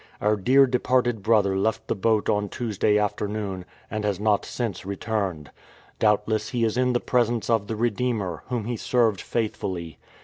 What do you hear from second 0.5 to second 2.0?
departed brother left the